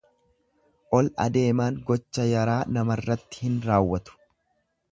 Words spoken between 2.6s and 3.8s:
namarratti hin